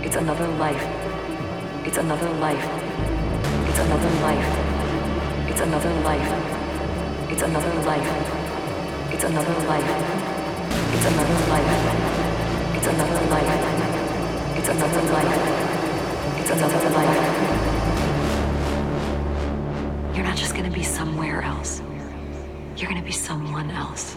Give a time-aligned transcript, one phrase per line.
[0.00, 0.86] It's another life.
[1.84, 2.64] It's another life.
[3.68, 4.48] It's another life.
[5.50, 6.32] It's another life.
[7.30, 8.08] It's another life.
[9.12, 9.90] It's another life.
[10.94, 11.70] It's another life.
[12.76, 13.52] It's another life.
[14.56, 15.32] It's another life.
[16.38, 17.16] It's another life.
[20.14, 21.82] You're not just gonna be somewhere else.
[22.76, 24.16] You're gonna be someone else.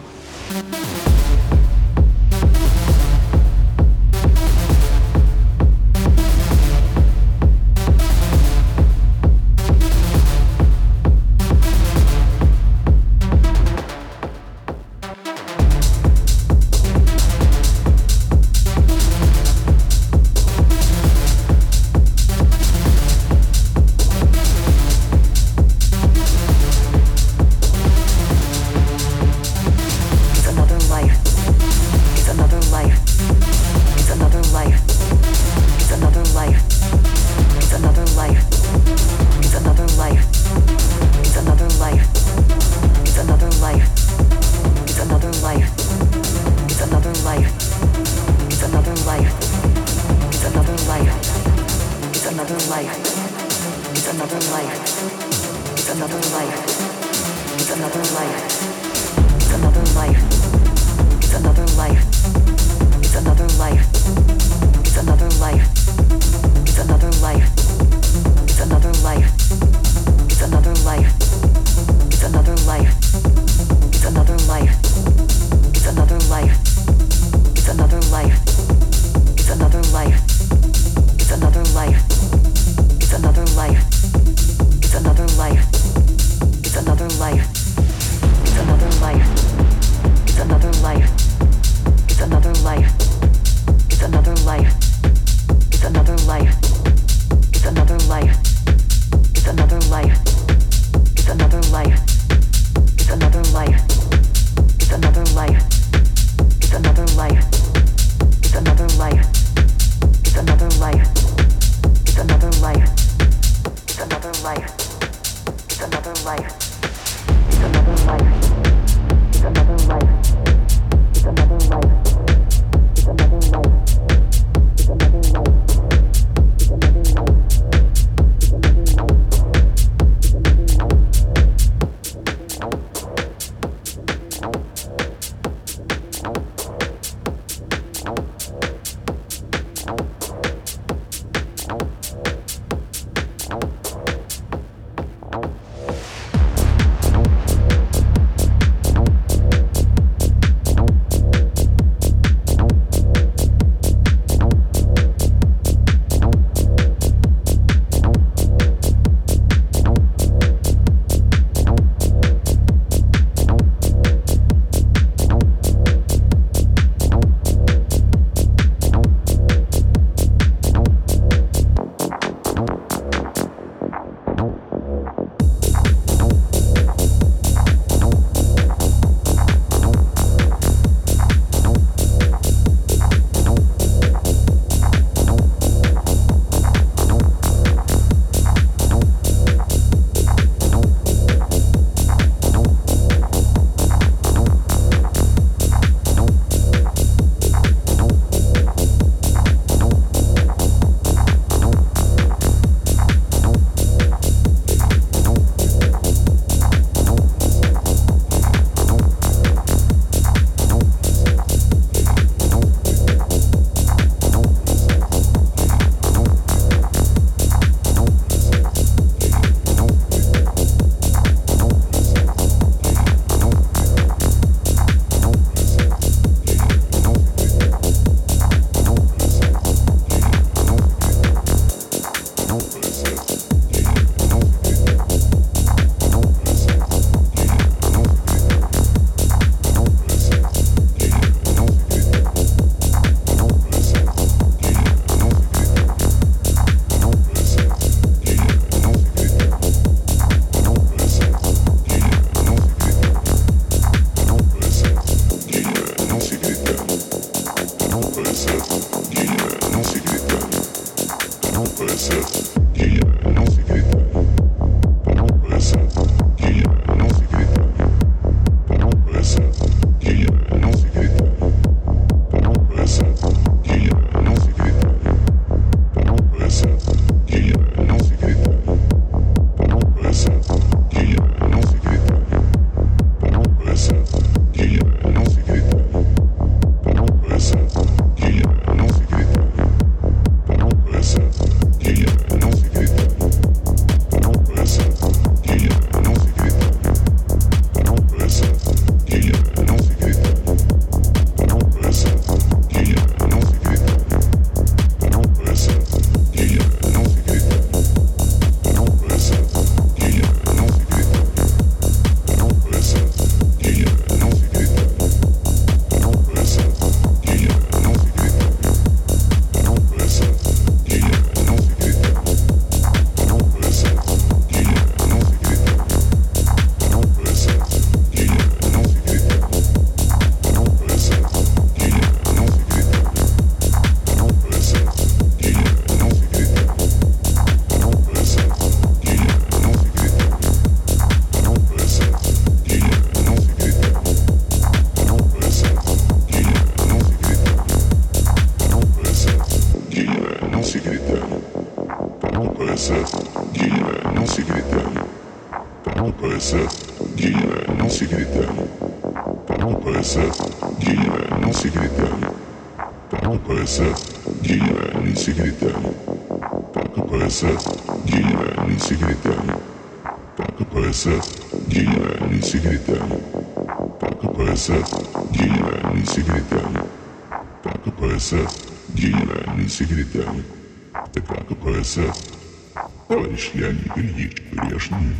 [383.07, 385.15] Товарищ Леонид Ильич Грешный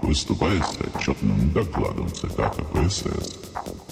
[0.00, 3.38] выступает с отчетным докладом ЦК КПСС.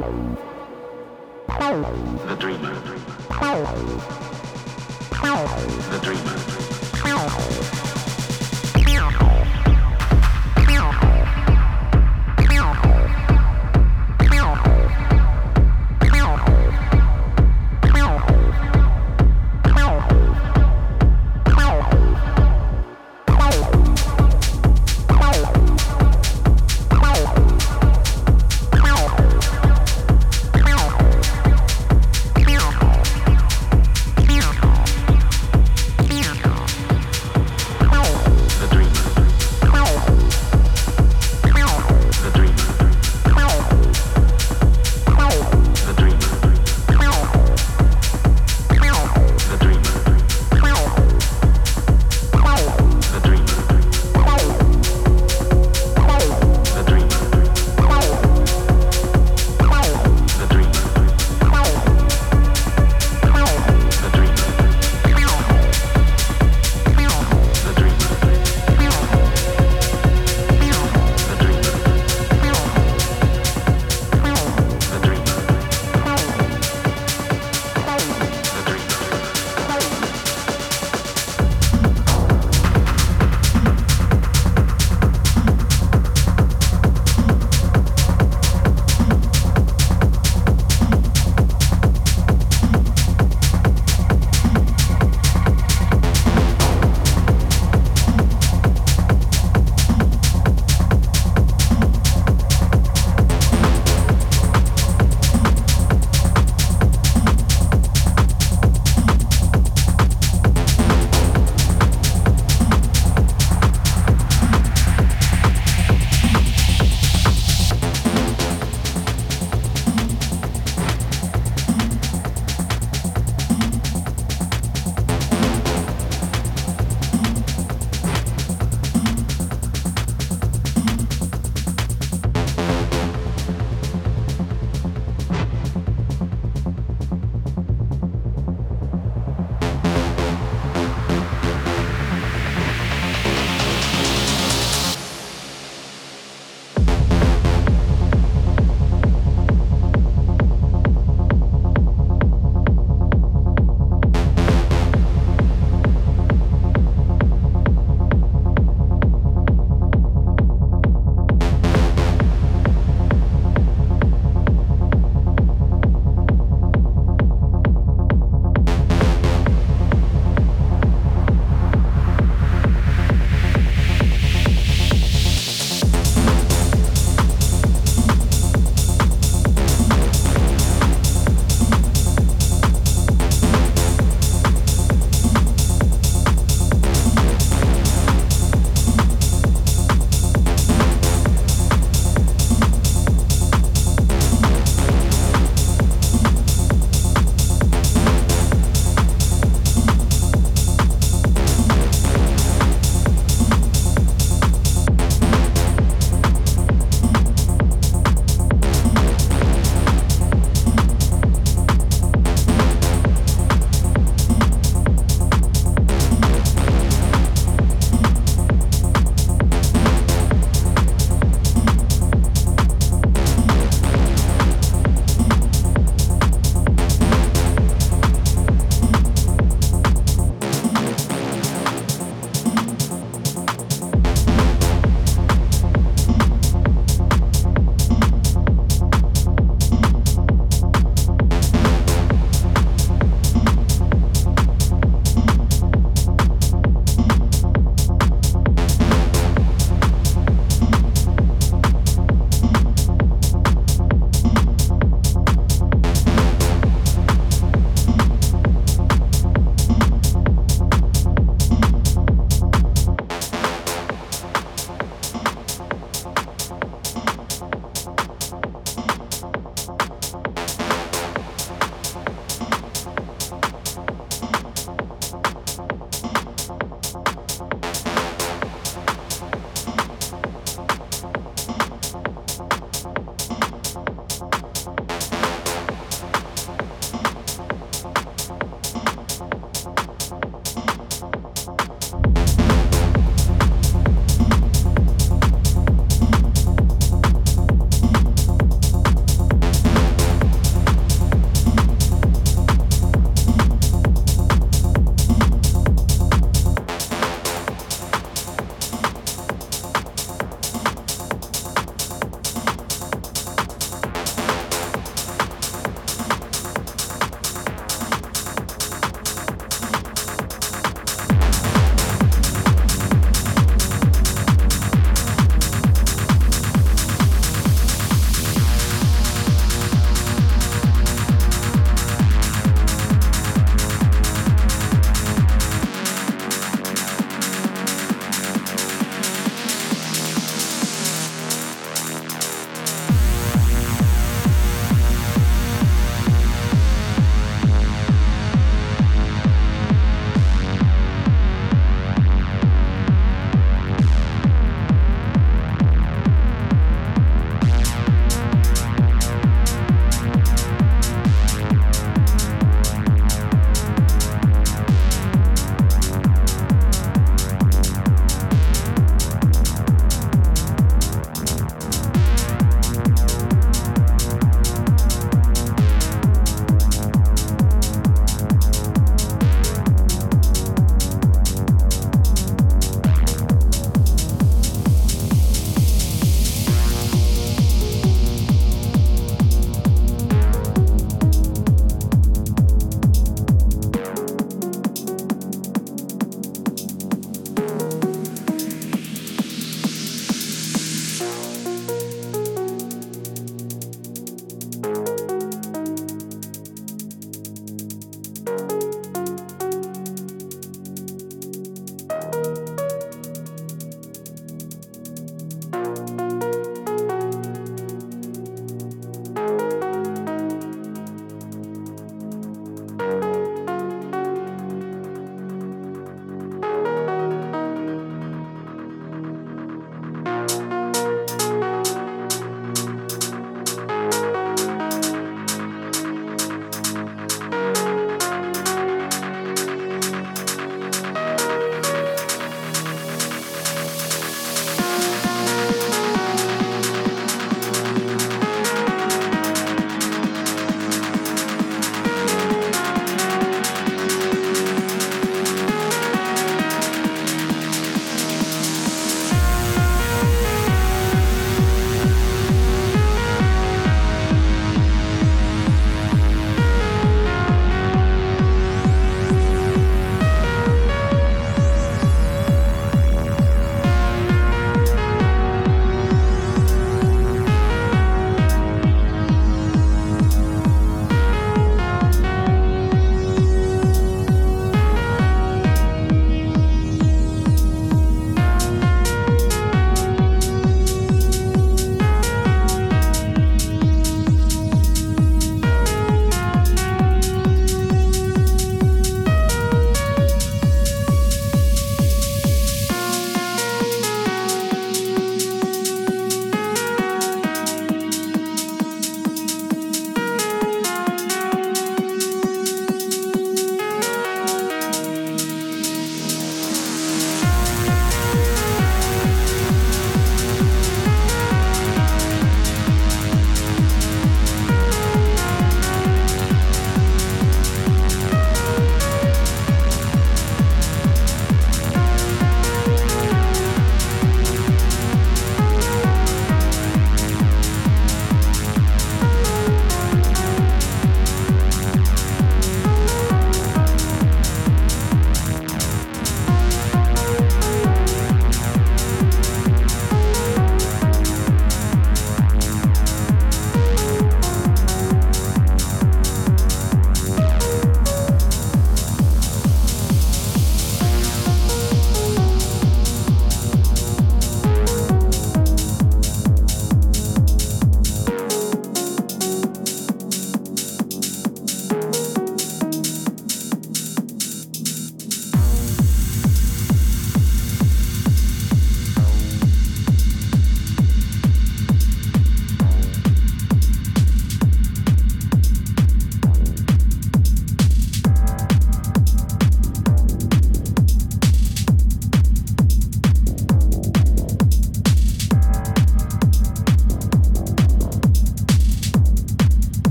[0.00, 0.23] Boom.